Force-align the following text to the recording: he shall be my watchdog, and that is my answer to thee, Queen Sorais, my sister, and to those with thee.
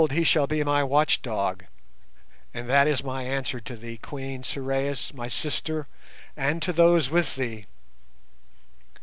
he 0.09 0.23
shall 0.23 0.47
be 0.47 0.63
my 0.63 0.83
watchdog, 0.83 1.65
and 2.55 2.67
that 2.67 2.87
is 2.87 3.03
my 3.03 3.21
answer 3.21 3.59
to 3.59 3.75
thee, 3.75 3.97
Queen 3.97 4.41
Sorais, 4.41 5.13
my 5.13 5.27
sister, 5.27 5.87
and 6.35 6.59
to 6.63 6.73
those 6.73 7.11
with 7.11 7.35
thee. 7.35 7.67